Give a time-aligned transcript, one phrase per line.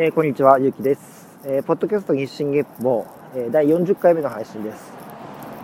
[0.00, 1.26] えー、こんにちは、ゆうきです。
[1.44, 3.04] えー、ポッドキャスト日進月報、
[3.34, 4.92] えー、第40回目の配信です。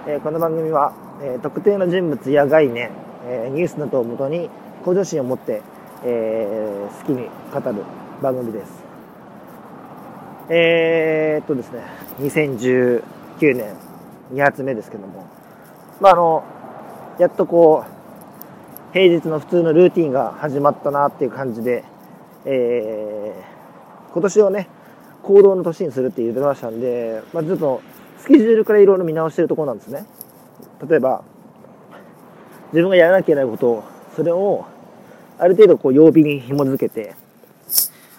[0.09, 0.93] えこの番組は、
[1.23, 2.91] え特定の人物や概念、
[3.29, 4.51] えニュースなどをもとに
[4.85, 5.63] 向上心を持って、
[6.03, 7.85] え好きに語る
[8.21, 8.73] 番組です。
[10.49, 11.85] えっとですね、
[12.19, 13.03] 2019
[13.55, 13.77] 年
[14.33, 15.29] 2発目ですけども、
[16.01, 16.43] まあ、あの、
[17.21, 21.85] やっとこう、平日の普通のルーティンが始まったなっていう感じで、
[22.47, 23.54] えー、
[24.15, 24.69] 今年をね、
[25.25, 27.83] 行動の年にするって言ってましたんで、まあ、ちょっと
[28.19, 30.07] スケジュールからいろいろ見直してるところなんですね。
[30.89, 31.25] 例えば、
[32.73, 34.67] 自分がやらなきゃいけないことを、それを
[35.37, 37.17] ある程度こう曜日に紐づけて、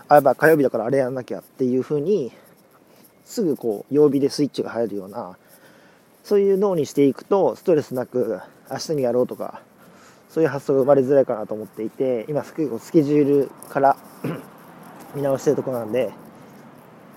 [0.09, 2.33] あ、やっぱ火曜日だからあれやらなきゃっていうふうに、
[3.23, 5.37] すぐこう曜日でスイッチが入るような、
[6.25, 9.61] そういう脳にしていくと、ストレスなく明日にやろうとか、
[10.29, 13.95] そういう発想が生まれづらいかなと思っていて、今スケジュールから
[15.15, 16.11] 見直してるとこなんで、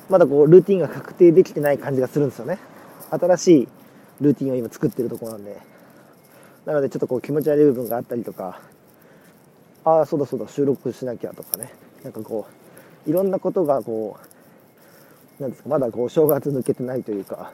[0.09, 2.59] まだこう、ルーティンが確定できてない感じがするんですよね。
[3.11, 3.69] 新しい
[4.21, 5.61] ルーティンを今作ってるとこなんで。
[6.65, 8.61] なのでちょっとこう気持ち悪い部分があったりとか、
[9.85, 11.73] ああ、そうだそうだ、収録しなきゃとかね。
[12.05, 12.47] なんかこ
[13.07, 14.19] う、いろんなことがこ
[15.39, 17.53] う、なんですか、まだこう、正月抜けてないというか、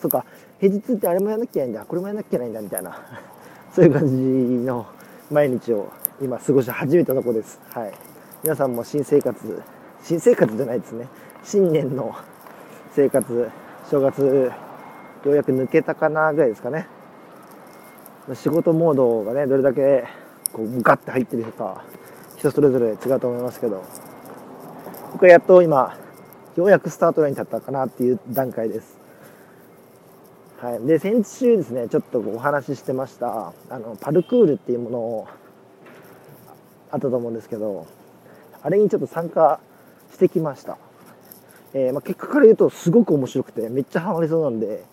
[0.00, 0.24] そうか、
[0.60, 2.98] 平日ってあれもやんなきゃいけないんだ、これもやんなきゃいけないんだ、みたいな、
[3.74, 4.86] そういう感じの
[5.30, 5.88] 毎日を
[6.22, 7.60] 今過ごし始めたとこです。
[7.70, 7.92] はい。
[8.42, 9.62] 皆さんも新生活
[10.02, 11.08] 新生活じゃないですね。
[11.42, 12.14] 新年の
[12.94, 13.50] 生活
[13.90, 14.52] 正月
[15.24, 16.86] ようやく抜けたかなぐらいですかね。
[18.34, 20.04] 仕事モードがねどれだけ
[20.52, 21.84] こうガッて入ってるか
[22.36, 23.82] 人それぞれ違うと思いますけど。
[25.14, 25.96] 僕はやっと今
[26.56, 28.98] ようやくスタートラインに立ったかなっていう段階です。
[30.60, 35.28] はい、で先週ですねちょっとお話ししてましたあのパルクールっていうものを
[36.90, 37.86] あったと思うんですけど
[38.62, 39.60] あれにちょっと参加
[40.14, 40.78] してきました。
[41.74, 44.84] えー、まあ、結果から言うとすごく面白くてめっちゃハマりそうなんで、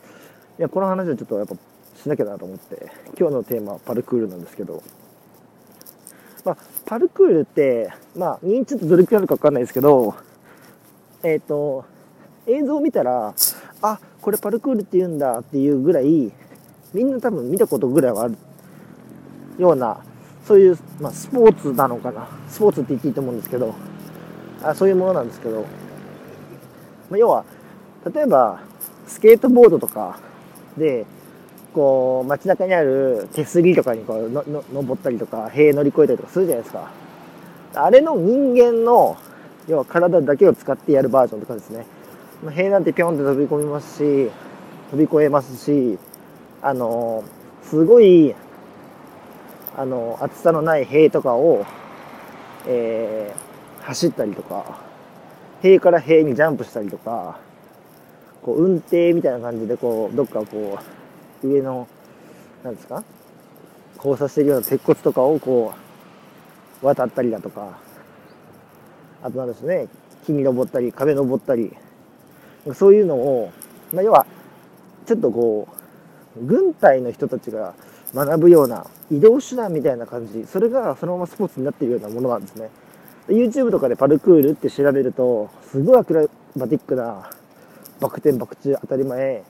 [0.57, 1.55] いや、この話はちょっとやっぱ
[1.95, 4.81] しなきゃなと思って、今日のテーマはパルクールなんですけど、
[6.43, 10.15] まあ、パルクールって、まあ、認知ってどれくらいあるかわかんないですけど、
[11.21, 11.85] えっ、ー、と、
[12.47, 13.35] 映像を見たら、
[13.83, 16.31] あ、これパルクールって言うんだっていうぐらい、
[16.95, 18.37] みんな多分見たことぐらいはある
[19.59, 20.03] ような、
[20.47, 22.27] そういう、まあ、スポーツなのかな。
[22.49, 23.75] スポーツって言っていいと思うんですけど、
[24.63, 25.61] あそういうものなんですけど、
[27.09, 27.45] まあ、要は
[28.13, 28.61] 例えば
[29.07, 30.19] スケートボードとか
[30.77, 31.05] で
[31.73, 36.91] こう街中にある手すりとかにこうのの登ったりとか塀乗り越えたりとかするじゃないですか。
[37.73, 39.17] あれの人間の
[39.67, 41.85] 要は体だけを使ってやるバージョンとかですね。
[42.49, 44.31] 塀なんてピョンって飛び込みますし
[44.89, 45.97] 飛び越えますし
[46.61, 47.23] あの
[47.63, 48.35] すごい
[49.77, 51.65] あの厚さのない塀とかを、
[52.67, 53.50] えー
[53.81, 54.79] 走ったりとか、
[55.61, 57.39] 塀から塀にジャンプしたりとか、
[58.41, 60.79] こう運転みたいな感じでこう、どっかこ
[61.43, 61.87] う、上の、
[62.63, 63.03] なんですか
[63.97, 65.73] 交差してるような鉄骨とかをこ
[66.81, 67.77] う、渡ったりだとか、
[69.21, 69.87] あとなんですね、
[70.25, 71.75] 木に登ったり、壁登ったり、
[72.73, 73.51] そういうのを、
[73.93, 74.25] まあ、要は、
[75.05, 75.67] ちょっとこ
[76.37, 77.73] う、軍隊の人たちが
[78.15, 82.69] 学ぶような移動手段みたいな感じ、それがそのままスポーツになっているようなものなんですね。
[83.31, 87.29] YouTube とかでパルクールって調べると、すごいアクロバティックな、
[87.99, 89.43] バク転バク宙当たり前、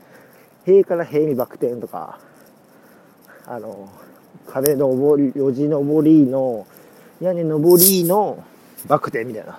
[0.64, 2.18] 塀から塀にバク転とか、
[3.46, 3.88] あの、
[4.46, 6.66] 壁登り、路地登りの、
[7.20, 8.42] 屋根登りの
[8.86, 9.58] バク転みたいな。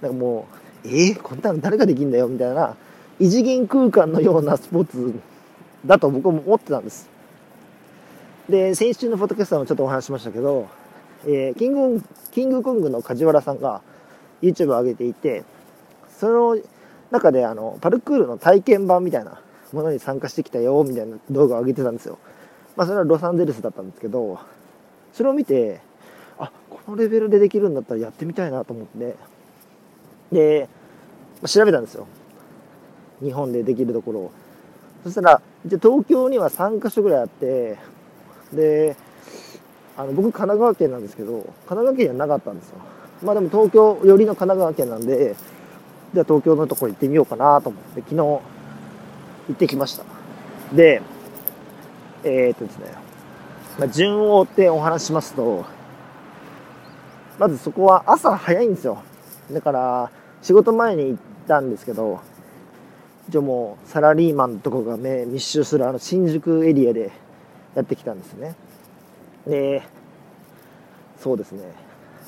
[0.00, 0.46] なんかも
[0.84, 2.76] う、えー、こんなの誰ができんだよみたいな、
[3.18, 5.14] 異次元空間のようなスポーツ
[5.84, 7.08] だと僕も思ってたんです。
[8.48, 10.68] で、先週のフォトキャスターもちょっとお話しましたけど、
[11.24, 13.82] えー、キング、キングコングの梶原さんが
[14.42, 15.44] YouTube を上げていて、
[16.18, 16.58] その
[17.10, 19.40] 中であの、パルクールの体験版みたいな
[19.72, 22.18] ものに参加してきたよ、みたいな動画を上げてたんですよ。
[22.76, 24.38] まあそれはロサンゼルスだったんですけど、
[25.12, 25.80] それを見て、
[26.38, 29.16] あ、このレベルでできるんだったらやってみたいなと思って、
[30.32, 30.68] で、
[31.40, 32.06] まあ、調べたんですよ。
[33.22, 34.32] 日本でできるところを。
[35.04, 37.78] そしたら、じゃ東京には3カ所ぐらいあって、
[38.52, 38.96] で、
[39.96, 42.76] あの僕神奈川県なんですけど神奈川県にはなかったんですよ。
[43.22, 45.34] まあでも東京寄りの神奈川県なんで
[46.12, 48.40] じゃあ東京のところ行ってみようかなと思って昨日行
[49.52, 50.04] ってきました。
[50.74, 51.00] で
[52.24, 52.92] えー、っとですね、
[53.78, 55.64] まあ、順を追ってお話しますと
[57.38, 59.02] まずそこは朝早いんですよ。
[59.50, 60.10] だから
[60.42, 62.20] 仕事前に行ったんですけど
[63.28, 67.10] 一応もうサラリーマンとかが目密集するあの新宿エリアで
[67.74, 68.54] やってきたんですね。
[69.46, 69.82] で
[71.20, 71.62] そうですね。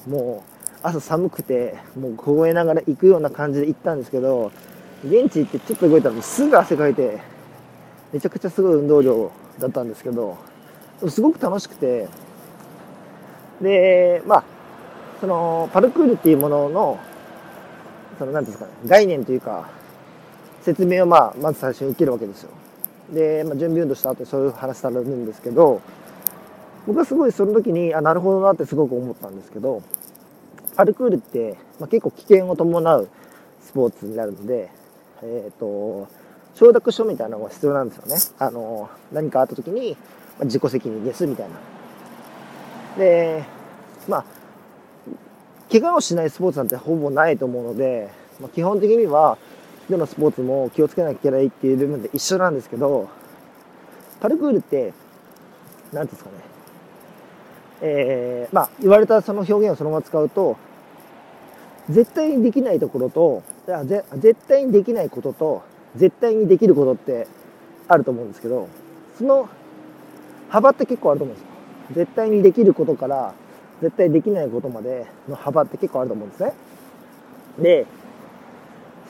[0.06, 4.52] もう朝寒くてもう凍えながら行くような感じで行ったんですけど
[5.04, 7.20] 現地行ってちょっと動いたらすぐ汗かいて
[8.12, 10.38] めちゃくちゃすごい運動量だったんですけど
[11.08, 12.08] すごく楽しくて。
[13.60, 14.44] でまあ
[15.20, 17.00] そのパルクールっていうものの
[18.18, 19.68] その何ていうんですかね概念というか
[20.62, 22.50] 説明をまあまず最初に受けるわけですよ。
[23.12, 25.80] で、まあ、準備運動した後そういう話されるんですけど
[26.86, 29.82] 僕はすごいその時にあなるほどなってすごく思ったんですけど
[30.76, 33.08] パルクールって、まあ、結構危険を伴う
[33.62, 34.70] スポーツになるので、
[35.22, 36.08] えっ、ー、と
[36.54, 38.16] 承諾書みたいなのが必要なんですよね。
[38.38, 39.96] あの何かあった時に、
[40.44, 41.56] 自己責任ですみたいな。
[42.96, 43.44] で
[44.08, 44.24] まあ
[45.70, 48.08] 怪我をしないスポーツなんてほぼないと思うので、
[48.40, 49.36] まあ、基本的には
[49.90, 53.08] どのスポーツも気をつけなきゃいけないっていう部分で一緒なんですけど
[54.20, 54.94] パルクールって
[55.92, 56.57] 何ていうんですかね。
[57.80, 60.56] えー、まあ言われたその表現をそのまま使うと
[61.90, 63.42] 絶対にできないところと
[64.16, 65.62] 絶対にできないことと
[65.96, 67.26] 絶対にできることって
[67.86, 68.68] あると思うんですけど
[69.16, 69.48] その
[70.48, 71.48] 幅って結構あると思うんですよ。
[71.94, 73.34] 絶対にできることから
[73.80, 76.52] 絶対できないことまでの幅って結構あると思うんですね。
[77.58, 77.86] で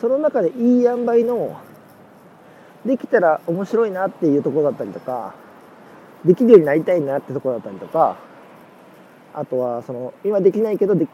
[0.01, 1.61] その中でいい塩梅の
[2.87, 5.35] できたら面白いなっていうところだったりとか
[6.25, 8.17] できるようになりたいなってところだったりとか
[9.35, 11.07] あとはその今できないけどで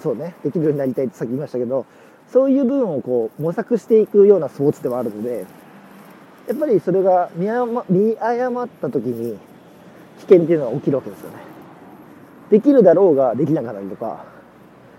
[0.00, 1.86] そうねできるようになりたいってさっき言いましたけど
[2.32, 5.46] そういう部分をこう模索していくようなスポーツではあるので
[6.48, 9.38] やっぱりそれが見誤見誤った時に
[10.18, 11.36] 危険っていうのが起きるわけですよね。
[12.50, 14.24] できるだろうができなかったりとか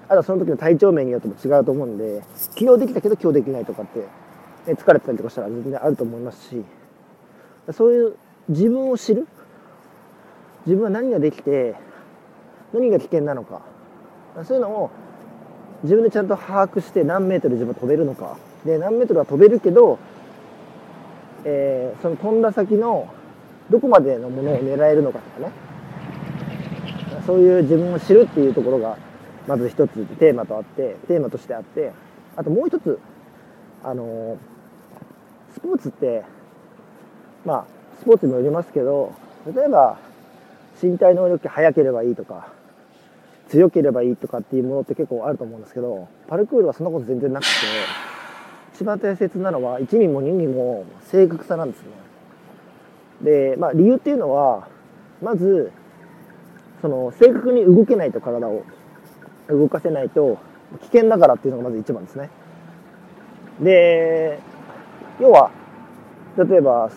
[0.08, 4.06] あとはその時の体調面によっても違うと思うんで昨日できたけど今日できないとかって、ね、
[4.74, 6.64] 疲れてたりとかしたら全然あると思いますし
[7.72, 8.16] そういう
[8.50, 9.28] 自分を知る
[10.66, 11.76] 自分は何ができて
[12.74, 13.62] 何が危険なのか。
[14.44, 14.92] そういうのを
[15.84, 18.38] 自分でちゃんと把握して何メートル自分飛べるのか。
[18.66, 20.00] で何メートルは飛べるけど、
[21.44, 23.08] えー、その飛んだ先の
[23.70, 25.54] どこまでのものを狙えるのかとかね。
[27.26, 28.98] そういう自分を知るっていうところが
[29.48, 31.92] まず一つテーマとあってテーマとしてあって。
[32.38, 33.00] あともう一つ
[33.84, 34.38] あの
[35.54, 36.24] スポーツって
[37.46, 37.66] まあ
[38.00, 39.14] スポーツにもよりますけど
[39.56, 39.98] 例えば
[40.82, 42.48] 身体能力速ければいいとか
[43.50, 47.50] 強ければいいとかっていうものって結構あると思うんですけどパルクールはそんなこと全然なくて
[48.74, 51.88] 一番大切なのは1ミも2ミも正確さなんですね。
[53.22, 54.68] でまあ理由っていうのは
[55.22, 55.72] まず
[56.82, 58.64] その正確に動けないと体を
[59.48, 60.38] 動かせないと
[60.82, 62.30] 危険だからっていうのがまず一番ですね。
[63.62, 64.40] で
[65.22, 65.52] 要は
[66.38, 66.92] 例えば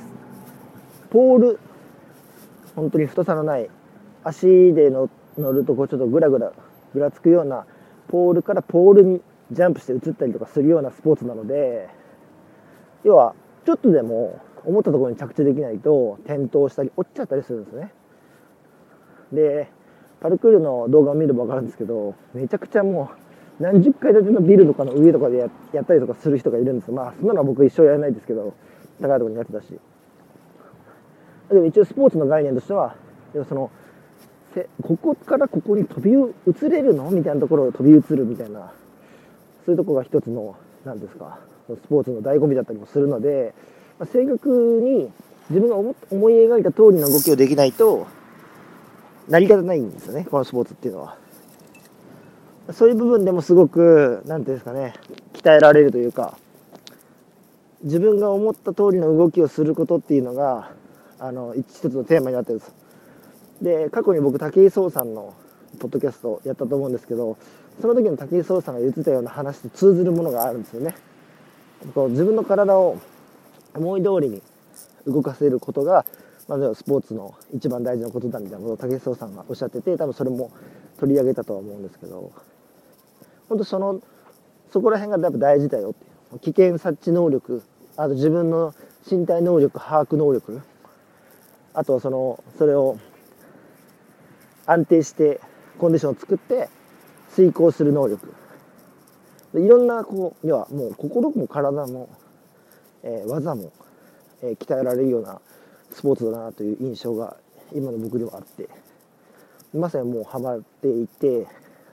[1.10, 1.60] ポール
[2.78, 3.68] 本当に太さのない
[4.24, 6.52] 足で乗るとこうちょっとグラグラ
[6.94, 7.66] ぐらつくような
[8.08, 9.20] ポールからポールに
[9.50, 11.88] ジャンプして移ったりとかするようなスポーツなので
[13.04, 13.34] 要は
[13.64, 17.92] ちょっとでも思ったところに着地できないと転倒したり落ちちゃったりするんですね。
[19.32, 19.68] で
[20.20, 23.10] パルクールの動画を見れば分かるんですけどめちゃくちゃも
[23.60, 26.90] う何十階建てのビルとかの上とかでやったりとかする人がいるんです。
[26.90, 28.54] まあそんなのは僕一生やらないですけど
[29.00, 29.78] 高いところにやってたし。
[31.48, 32.94] でも一応スポーツの概念としては
[33.32, 33.70] でもその
[34.82, 37.10] ここからここに飛び移れるの？
[37.10, 38.72] みたいなところを飛び移るみたいな
[39.64, 41.38] そういうとこが一つの何ですか
[41.68, 43.54] スポーツの醍醐味だったりもするので、
[43.98, 45.10] まあ、正確に
[45.50, 45.94] 自分が思
[46.30, 48.06] い描いた通りの動きをできないと
[49.28, 51.16] 成り立たないんですよねこのスポーツっていうのは。
[52.72, 54.92] そういう部分でもすごく何ていうんですかね
[55.32, 56.36] 鍛えられるというか
[57.82, 60.70] 自分が思った通りの動きをすることっていうのが
[61.18, 62.74] あの一つのテーマになってるんです。
[63.62, 65.34] で過去に僕武井壮さんの
[65.80, 67.36] ポッドキャストやったと思うんですけど
[67.80, 70.94] その時の武井壮さんが言ってたような話と通ずるものがあるんですよね。
[71.94, 72.98] こう自分の体を
[73.74, 74.42] 思い通りに
[75.06, 76.04] 動かせることが
[76.48, 80.50] まずはスポーツの一番大事なことだみたいなことを武井壮さんがおっしゃってて多分それも
[80.98, 82.32] 取り上げたとは思うんですけど
[83.48, 84.00] 本当その
[84.72, 86.38] そこら辺がやっぱ大事だよっていう。
[86.40, 87.62] 危険察知能力
[87.96, 88.74] あと自分の
[89.10, 90.60] 身体能力把握能力
[91.78, 92.98] あとはそのそれを
[94.66, 95.40] 安定して
[95.78, 96.68] コンディションを作って
[97.30, 98.34] 遂行する能力。
[99.54, 102.08] いろんなこう要はもう心も体も、
[103.04, 103.72] えー、技も、
[104.42, 105.40] えー、鍛えられるような
[105.90, 107.36] スポーツだなという印象が
[107.72, 108.68] 今の僕ではあって。
[109.72, 111.46] まさにもうハマっていて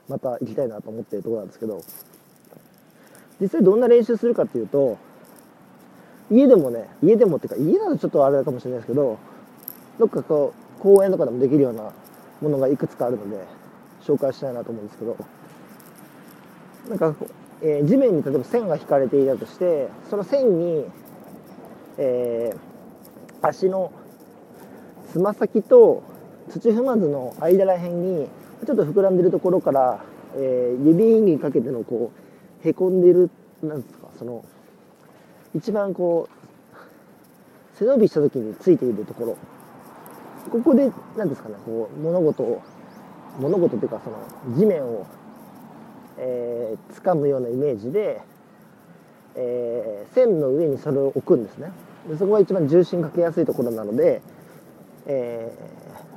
[0.08, 1.80] また行きたいなと思ってるところなんですけど。
[3.40, 4.98] 実際どんな練習するかっていうと
[6.30, 9.18] 家でもね家でもっていうか家だとちょっとあれかもしれないですけど
[9.98, 11.92] どっかこう公園とかでもできるような
[12.40, 13.44] ものがいくつかあるので
[14.02, 15.16] 紹介したいなと思うんですけど。
[16.88, 17.14] なんか、
[17.62, 20.84] えー、地面に例えば線が引かれていたとしてその線に、
[21.98, 23.92] えー、足の
[25.10, 26.02] つま先と
[26.50, 28.28] 土踏まずの間らへんに
[28.64, 30.04] ちょっと膨らんでるところから、
[30.36, 32.12] えー、指にかけてのこ
[32.64, 33.30] うへこんでる
[33.62, 34.44] なんですかその
[35.54, 39.55] 一番こう背伸びした時についているところ。
[40.50, 42.62] ここで何ですかねこう物事を
[43.38, 45.06] 物事というかその地面を、
[46.18, 48.20] えー、掴むようなイメージで、
[49.34, 51.70] えー、線の上にそれを置くんですね。
[52.08, 54.22] でそこが一番重心かけやすいところなので、
[55.06, 55.52] え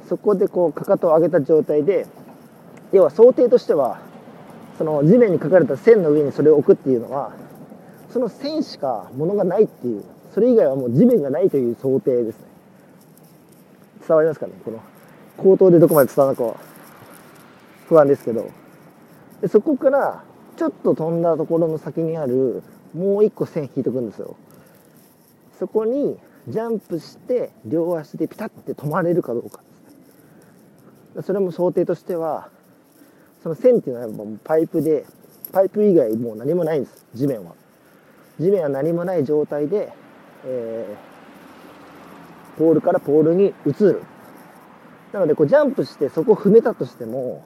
[0.06, 2.06] ー、そこでこうかかとを上げた状態で
[2.92, 4.00] 要は想定としては
[4.78, 7.34] その地面に書かれた線の上にそれを置くっていうのは
[8.12, 12.49] その線しかものがないっていうそれ以外はもう地面がないという想定ですね。
[14.10, 14.54] 伝わりますかね？
[14.66, 14.82] この
[15.38, 16.60] 口頭でどこまで伝わるのかは。
[17.88, 18.50] 不安ですけど。
[19.40, 20.24] でそこから
[20.58, 22.64] ちょっと飛んだところの先にある
[22.96, 24.36] もう一個線引いておくんですよ。
[25.60, 29.62] そこにジャンプして両足でピタッて止まれるかどうか。
[29.62, 32.50] ですねそれも想定としては
[33.44, 35.06] その線っていうのはもうパイプで
[35.52, 37.54] パイプ以外もう何もないんです地面は。
[38.40, 39.94] 地面は何もない状態で、
[40.46, 41.09] えー、
[42.60, 44.04] ポールからポールに移る。
[45.14, 47.46] なのでこうジャンプしてそこを踏めたとしても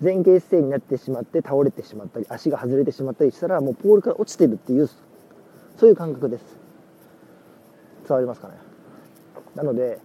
[0.00, 4.88] 前傾姿勢になってしまって倒れてしまったり足が外れてしまったりしたらもうポールから落ちてるっていう
[5.76, 6.44] そういう感覚です。
[8.06, 8.54] 伝わりますかね。
[9.56, 9.98] なので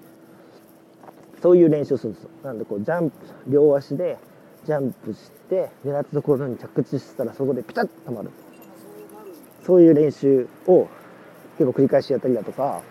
[1.41, 2.29] そういう練習をするんですよ。
[2.43, 3.15] なのでこうジャンプ
[3.47, 4.17] 両足で
[4.65, 8.31] ジャンプして狙ったところに着地したらそこでピタッと止まる。
[9.65, 10.87] そういう練習を
[11.59, 12.81] 結構繰り返しやったりだとか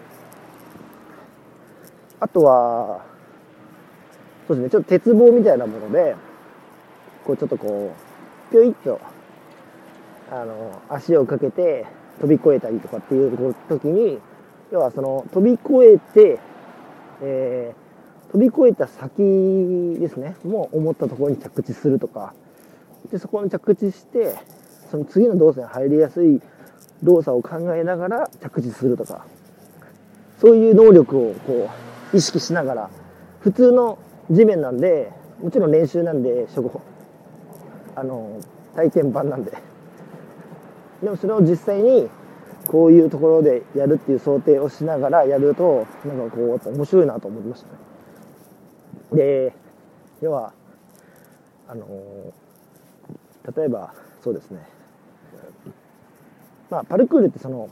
[2.21, 3.05] あとは
[4.47, 6.17] そうですねちょっと鉄棒みたいなもので
[7.25, 7.93] こうちょっとこ
[8.49, 9.01] うぴょいっと
[10.31, 11.87] あの足をかけて
[12.21, 14.21] 飛び越えたりとかっていう時に
[14.71, 16.39] 要はその飛び越えて、
[17.23, 17.91] えー
[18.31, 22.33] 飛び越えた先ですねもう思ったところに着地するとか。
[23.11, 24.37] でそこに着地して
[24.91, 26.41] その次の動作に入りやすい
[27.03, 29.27] 動作を考えながら着地するとか。
[30.41, 32.91] そういう能力をこう意識しながら
[33.41, 33.99] 普通の
[34.31, 35.13] 地面なんで
[35.43, 36.47] もちろん練習なんで
[37.97, 38.41] あの
[38.75, 39.53] 体験版なんで。
[41.03, 42.11] でもそれを実際に
[42.67, 47.73] こういうところでやるっていう想定をしながらやるとなんかこう面白いなと思いましたね。
[49.13, 49.53] で
[50.21, 50.53] 要は
[51.67, 51.87] あの
[53.57, 54.61] 例えばそうですね。
[56.69, 57.71] まあパルクールってその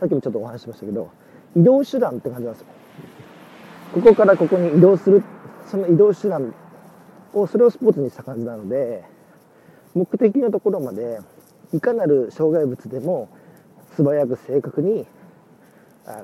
[0.00, 1.08] さっきもちょっとお話ししましたけど
[1.56, 2.66] 移動手段って感じなんですよ。
[3.92, 5.22] ここからここに移動する
[5.68, 6.54] その移動手段
[7.34, 9.04] をそれをスポーツにした感じなので
[9.94, 11.18] 目的のところまで
[11.72, 13.28] いかなる障害物でも
[13.96, 15.06] 素早く正確に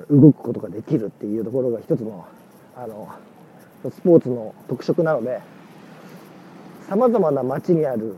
[0.09, 2.25] 動くことができるっていうところが一つの
[2.75, 3.09] あの
[3.83, 5.41] スポーツの特色なので
[6.87, 8.15] さまざまな街にある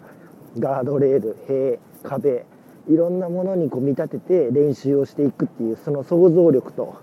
[0.57, 2.45] ガードレール塀壁
[2.87, 6.95] いろんなものにこう見立てて練習をしていくっていうその想像力と、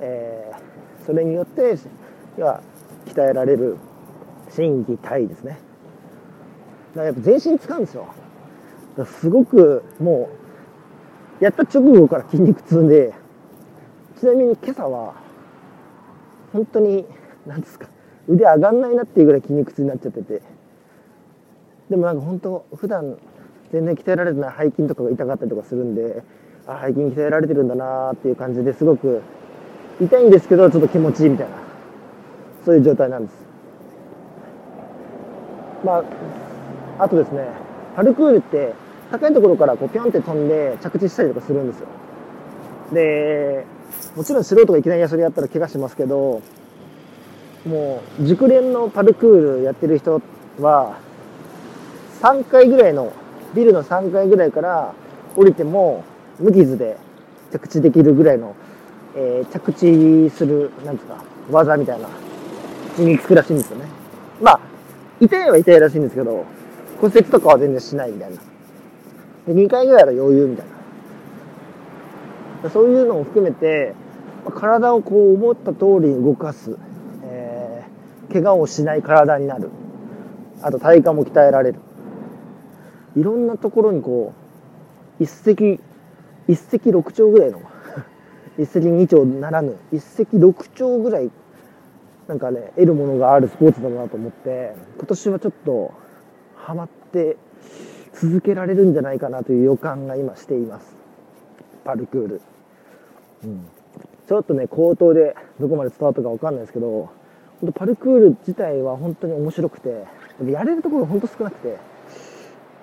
[0.00, 0.49] えー、
[1.06, 1.76] それによって
[2.38, 2.60] は
[3.06, 3.76] 鍛えられる
[4.50, 5.52] 心技体ですね。
[5.52, 8.06] だからやっぱ全身使うんですよ。
[9.18, 10.28] すごくも
[11.40, 13.14] うやった直後から筋肉痛で
[14.18, 15.14] ちなみに今朝は
[16.52, 17.06] 本当に
[17.46, 17.88] なんですか
[18.28, 20.42] 腕上がんないなっていうぐらい筋肉痛になっちゃってて。
[21.90, 23.18] でもなんか本当普段
[23.72, 26.22] 全然鍛えられてない背筋とかが痛かったりとかするんで
[26.66, 29.22] あ背筋鍛えられてるんだなっていう感じですごく
[30.00, 31.56] 痛いんですけどちょっと気持ちいいみたいな。
[32.64, 33.34] そういう状態なんです。
[35.84, 36.04] ま
[36.98, 37.48] ああとですね
[37.96, 38.74] パルクールって
[39.10, 41.86] 高いところからこうピョンって飛んで着地したりとかするんですよ。
[42.92, 43.64] で
[44.16, 46.42] もちろん素人がいきなりそれやったら怪我しますけど
[47.66, 50.20] もう熟練のパルクールやってる人
[50.58, 50.98] は
[52.20, 53.12] 3階ぐらいの
[53.54, 54.94] ビルの3階ぐらいから
[55.36, 56.04] 降りても
[56.38, 56.96] 無傷で
[57.52, 58.54] 着地できるぐらいの、
[59.16, 62.08] えー、着地するなんですか技みたいな
[62.98, 63.86] につくらしいんですよね。
[64.40, 64.60] まあ
[65.20, 66.44] 痛いは痛いらしいんですけど
[67.00, 68.36] 骨折とかは全然しないみたいな。
[69.46, 70.66] で2回ぐらいは余裕みたい
[72.62, 72.70] な。
[72.70, 73.94] そういうのも含めて
[74.54, 76.76] 体をこう思った通りに動かす。
[77.24, 77.84] え
[78.32, 79.70] 怪我をしない体になる。
[80.62, 81.80] あと体幹も鍛えられる。
[83.16, 84.34] いろんなところにこ
[85.18, 85.80] う一石
[86.48, 87.60] 一石六鳥ぐらいの
[88.60, 91.30] 一石二鳥ならぬ一石六鳥ぐらい
[92.28, 95.94] なんかね得るものがあるスポーツだなと思って今年はちょっと
[96.56, 97.38] ハマって
[98.12, 100.94] 続けられるんじゃないかなという予感が今しています。
[101.84, 102.40] パルクール、
[103.44, 103.66] うん、
[104.28, 107.10] ちょっとね口頭でどこまで伝わったか分かんないですけど
[107.60, 110.04] 本当パルクール自体は本当に面白くて
[110.44, 111.78] やれるところが本当少なくて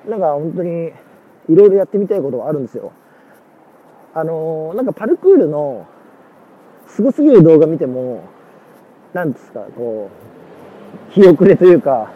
[0.10, 0.92] なんか本当に
[1.50, 2.92] いろいろやってみたいことがあるんですよ。
[4.20, 5.88] あの、なんかパルクールの
[6.88, 8.24] すごすぎる動画見ても
[9.14, 10.10] なんですかこ
[11.10, 12.12] う気遅れというか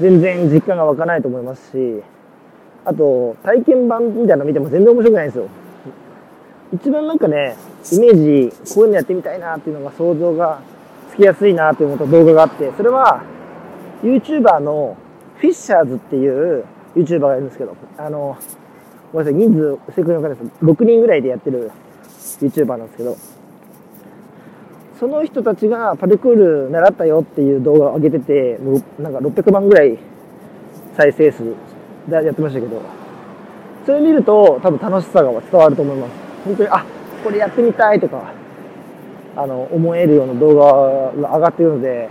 [0.00, 2.02] 全然実感が湧かないと思いますし
[2.84, 5.48] あと体験版みたいなの見ても全然面白くないんですよ。
[6.74, 7.56] 一番なんかね
[7.92, 10.60] イメージこういうのやってみたいなっていうのが想像が
[11.10, 13.22] つきやすいなと思った動画があってそれは
[14.02, 14.96] YouTuber の
[15.36, 16.64] フィッシャーズっていう
[16.96, 18.36] YouTuber がいるんですけどあの
[19.14, 21.70] ごめんなさい人数正確に分かんないです6人ぐらいでやってる
[22.40, 23.16] YouTuber なんですけど
[24.98, 26.34] その人たちがパルクー
[26.66, 29.98] ル習ったよっていう動画を上げてて、もうなんか600万ぐらい
[30.96, 31.44] 再生数
[32.08, 32.80] でやってましたけど、
[33.84, 36.12] それ見ると多分楽しさが伝わると思います。
[36.44, 36.86] 本当に、あ、
[37.22, 38.32] これやってみたいとか、
[39.36, 42.08] あの、思えるような動画が上がっているので、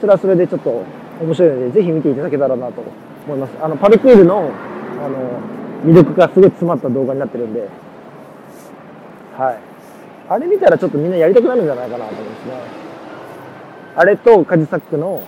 [0.00, 0.82] それはそれでちょっと
[1.20, 2.82] 面白いので、ぜひ見ていただけたらなと
[3.26, 3.52] 思います。
[3.60, 4.50] あの、パルクールの、
[5.04, 7.68] あの、魅力がすごい詰まった動画になってるんで、
[9.36, 9.58] はい。
[10.28, 12.52] あれ見たらちょっとみんなやりたくなるんじゃないかなと思うんですね。
[13.96, 15.22] あれとカジサックの、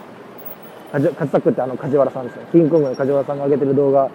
[0.92, 2.46] カジカジサックってあの梶原さんですね。
[2.52, 4.10] キングコングの梶原さんが上げてる動画。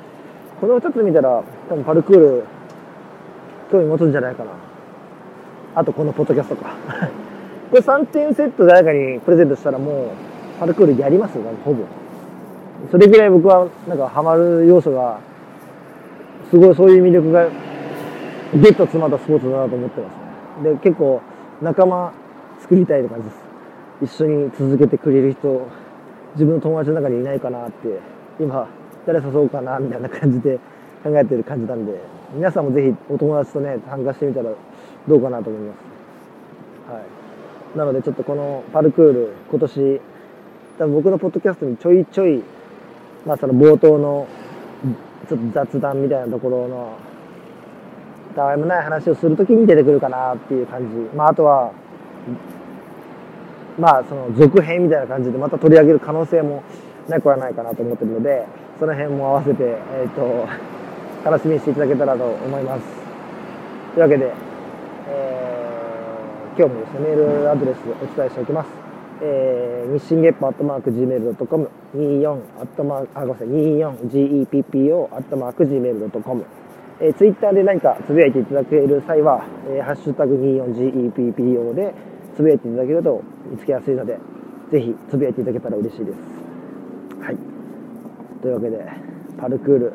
[0.61, 2.43] この2つ見たら多分パルクール
[3.71, 4.51] 興味持つんじゃないかな。
[5.75, 6.75] あとこのポッドキャストか。
[7.69, 9.95] これ3点セット誰かにプレゼントしたらもう
[10.59, 11.83] パルクールやりますよ、ほぼ。
[12.91, 15.19] それぐらい僕はなんかハマる要素が、
[16.49, 17.49] すごいそういう魅力が
[18.53, 20.71] ゲット詰まったスポーツだなと思ってますね。
[20.71, 21.21] で、結構
[21.61, 22.13] 仲間
[22.61, 24.15] 作りたいって感じです。
[24.15, 25.67] 一緒に続けてくれる人、
[26.33, 27.99] 自分の友達の中にいないかなって、
[28.39, 28.67] 今、
[29.05, 30.59] 誰誘おうかな、みたいな感じで
[31.03, 31.99] 考えてる感じなんで、
[32.33, 34.51] 皆さんもぜひお友達とね、参加してみたら
[35.07, 35.77] どうかなと思います。
[36.93, 37.77] はい。
[37.77, 40.01] なのでちょっとこのパルクール、今年、
[40.77, 42.43] 多分僕のポッドキャストにちょいちょい、
[43.25, 44.27] まあその冒頭の
[45.27, 46.97] ちょっと雑談みたいなところの
[48.37, 50.95] たわいもない話をするときに出てくるかなっていう感じ。
[51.15, 51.71] まあ、あとは、
[53.79, 56.63] まあ、その続編みたいな感じでまた取り上げる可能性も
[57.09, 58.45] なくはないかなと思ってるので、
[58.79, 60.47] その辺も合わせて、えっ、ー、と、
[61.25, 62.83] 楽しみにしていただけたらと思います。
[63.95, 64.31] というわけで、
[65.07, 68.76] えー、今日もですね、メールアドレスお伝えしておきます。
[69.21, 76.45] えー、日進月歩アットマーク Gmail.com、24アットマーク、あ、ごめんなさい、24GEPPO アットマーク Gmail.com
[76.99, 81.93] えー、ツイッターで何かつぶやいていただける際は、えー、ハッシュタグ 24GEPPO で
[82.35, 84.17] つぶやいていただけると見つけやすいので、
[84.71, 86.17] ぜひつぶやいていただけたら嬉しいです。
[87.21, 87.37] はい。
[88.41, 88.83] というわけで、
[89.37, 89.93] パルクール、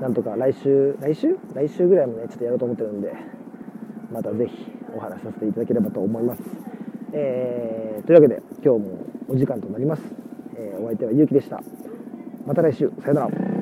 [0.00, 1.36] なんとか来週、来週？
[1.54, 3.12] 来週ぐらいもね、ちょっとやろうと思ってるんで、
[4.12, 6.69] またぜひお話しさせていただければと思います。
[7.12, 10.02] えー、というわけで、今日もお時間となります。
[10.56, 11.60] えー、お相手はゆうきでした。
[12.46, 13.59] また来週、さよなら。